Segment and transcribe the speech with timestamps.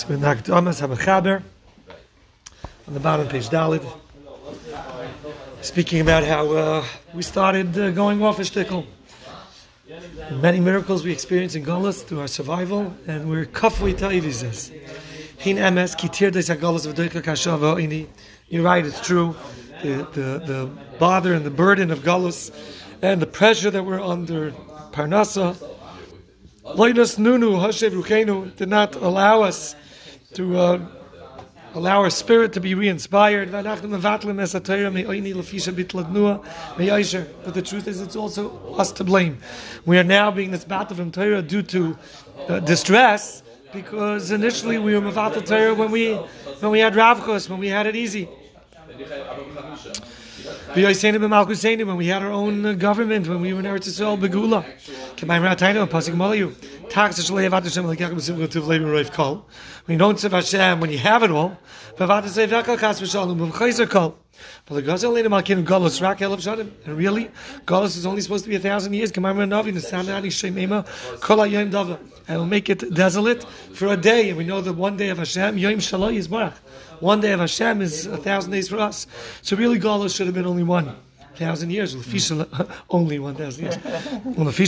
[0.00, 1.42] So in Nakdamas have a chaber
[2.88, 3.86] on the bottom page Dalid,
[5.60, 8.86] speaking about how uh, we started uh, going off a shtickle.
[10.30, 14.70] Many miracles we experienced in Golas through our survival, and we're kafui ta'ivizes.
[15.36, 18.08] Hin emes kitir des Golas of kashava ini.
[18.48, 19.36] You're right, it's true.
[19.82, 22.50] The, the, the bother and the burden of Golas
[23.02, 24.52] and the pressure that we're under,
[24.92, 25.56] Parnasa,
[26.64, 29.74] Loinas Nunu Hashev Rukenu did not allow us
[30.34, 30.78] to uh,
[31.74, 33.50] allow our spirit to be re-inspired.
[33.50, 33.70] But the
[37.64, 39.38] truth is, it's also us to blame.
[39.86, 41.96] We are now being this battle from Torah due to
[42.48, 47.58] uh, distress because initially we were Mavatal Torah when we when we had Ravchos, when
[47.58, 48.28] we had it easy.
[50.74, 54.64] When we had our own government, when we were in Eretz Yisrael, Begula.
[59.84, 61.56] When you don't serve Hashem, when you have it all,
[61.98, 62.10] and
[66.96, 67.30] really,
[67.66, 69.12] Galus is only supposed to be a thousand years.
[69.12, 69.26] And
[72.28, 74.30] will make it desolate for a day.
[74.30, 77.82] And we know that one day of Hashem, Yom Shalom is One day of Hashem
[77.82, 79.06] is a thousand days for us.
[79.42, 80.96] So really, Galus should have been only one
[81.36, 81.94] thousand years.
[82.90, 83.76] Only one thousand years.
[84.24, 84.58] Well, if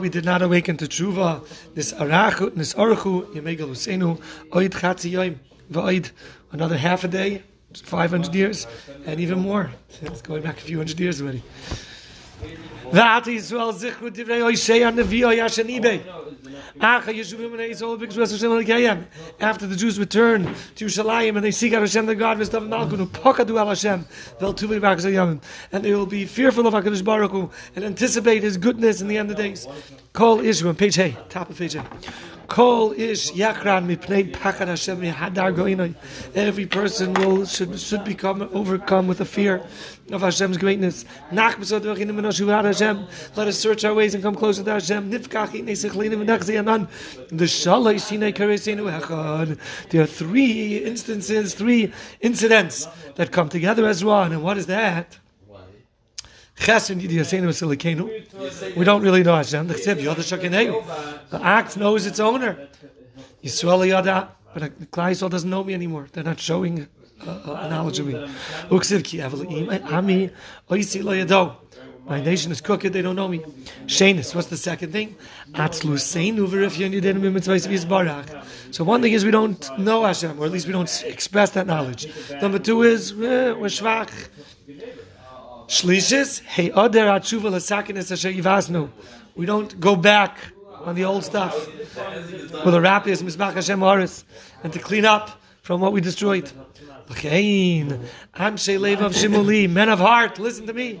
[0.00, 5.36] we did not awaken to tshuva, this arachu, this arachu, yemegel usenu, oid chatzi
[5.70, 6.10] v'oid
[6.52, 7.42] another half a day,
[7.74, 8.66] five hundred years,
[9.06, 9.70] and even more.
[10.02, 11.42] It's going back a few hundred years already.
[16.80, 17.12] After
[19.66, 20.44] the Jews return
[20.74, 22.40] to Yerushalayim and they seek out Hashem, the God,
[25.72, 29.18] and they will be fearful of HaKadosh Baruch Hu and anticipate His goodness in the
[29.18, 29.66] end of days.
[30.12, 31.84] Call Israel, page A, top of page A.
[32.50, 35.94] Kol ish yakran mipnei pachad Hashem hadar goinoi.
[36.34, 39.62] Every person will should should become overcome with a fear
[40.10, 41.04] of Hashem's greatness.
[41.30, 43.06] Nach Hashem.
[43.36, 45.12] Let us search our ways and come closer to Hashem.
[45.12, 45.52] Nifkach
[47.28, 48.00] The shalai
[49.90, 54.32] There are three instances, three incidents that come together as one.
[54.32, 55.20] And what is that?
[58.76, 59.66] We don't really know Hashem.
[59.68, 62.68] The act knows its owner.
[63.42, 66.08] Yisrael Yada, but the Klai doesn't know me anymore.
[66.12, 66.86] They're not showing
[67.26, 68.14] uh, uh, knowledge of me.
[72.06, 73.38] My nation is crooked, they don't know me.
[73.38, 75.16] What's the second thing?
[78.72, 81.66] So one thing is we don't know Hashem, or at least we don't express that
[81.66, 82.08] knowledge.
[82.42, 84.10] Number two is eh, we're shvach.
[85.70, 88.90] Shlishis, hey yivasnu.
[89.36, 90.36] We don't go back
[90.80, 94.24] on the old stuff with a rapias misbach Hashem Horis
[94.64, 96.50] and to clean up from what we destroyed.
[97.08, 101.00] Anshe lev of shimuli, men of heart, listen to me.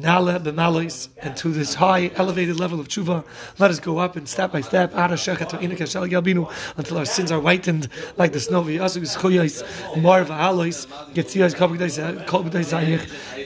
[0.00, 3.24] nala b'malos, and to this high, elevated level of tshuva.
[3.58, 8.40] Let us go up and step by step, until our sins are whitened like the
[8.40, 8.66] snow.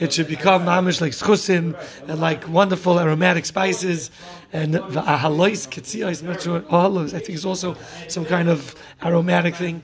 [0.01, 1.75] It should become mamish like schusim
[2.07, 4.11] and like wonderful aromatic spices.
[4.51, 6.63] And ahalois ketziyos, I'm not sure.
[6.69, 7.75] I think it's also
[8.07, 9.83] some kind of aromatic thing.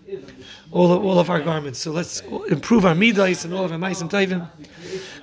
[0.72, 1.80] All of, all of our garments.
[1.80, 4.48] So let's improve our midas and all of our maisim taivim.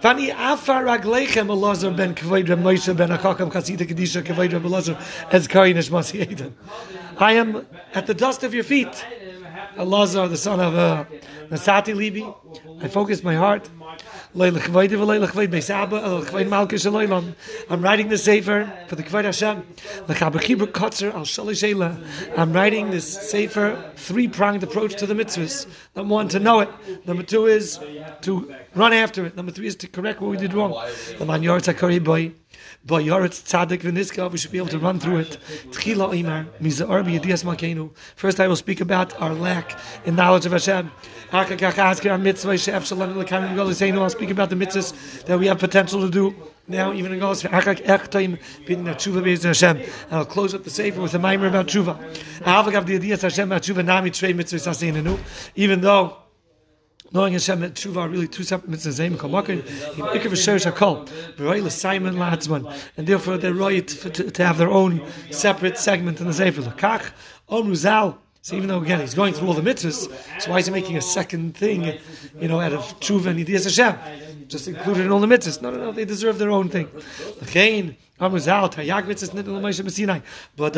[0.01, 5.01] Vani afar raglechem Elazar ben Kavoid Reb Moshe ben Akakam Chasida Kedisha Kavoid Reb Elazar
[5.33, 6.57] as Karinish Masi Eden.
[7.19, 9.05] I am at the dust of your feet.
[9.77, 11.05] Elazar, the son of uh,
[11.49, 12.83] Nasati Libi.
[12.83, 13.69] I focus my heart.
[17.71, 19.67] I'm writing the Sefer for the Kvod Hashem.
[22.37, 25.67] I'm writing this Sefer three-pronged approach to the mitzvahs.
[25.95, 26.69] Number one, to know it.
[27.07, 27.81] Number two is
[28.23, 29.37] to run after it.
[29.37, 30.75] Number three is to correct what we did wrong.
[32.85, 35.37] By Yoretz Tzadik V'Niska, we should be able to run through it.
[38.17, 40.91] First, I will speak about our lack in knowledge of Hashem.
[41.33, 41.85] I'll speak about
[44.51, 46.35] the mitzvahs that we have potential to do.
[46.69, 47.43] Now, even in Golos,
[49.43, 49.83] Hashem.
[50.11, 51.97] I'll close up the Sefer with a mimer about Tshuva.
[55.55, 56.17] Even though
[57.13, 58.99] Knowing Hashem and tshuva are really two separate mitzvahs.
[58.99, 61.09] Zayin kamakin in ikar v'sherish hakol.
[61.37, 65.01] V'roy Simon Latzman, and therefore they're right to, to, have their own
[65.31, 66.63] separate segment in the Sefer.
[66.63, 67.13] Lakach
[67.49, 68.19] Omruzal.
[68.47, 70.09] So even though again he's going through all the mitzvahs,
[70.41, 71.99] so why is he making a second thing,
[72.39, 74.47] you know, out of tshuva and idiyas Hashem?
[74.47, 75.61] Just included in all the mitzvahs.
[75.61, 75.91] No, no, no.
[75.91, 76.89] They deserve their own thing.
[79.83, 80.23] B'Sinai.
[80.57, 80.75] But.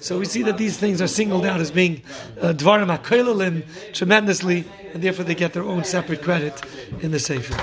[0.00, 2.02] So we see that these things are singled out as being
[2.40, 6.60] uh, Dvarim HaKoilalim tremendously, and therefore they get their own separate credit
[7.02, 7.54] in the Sefer.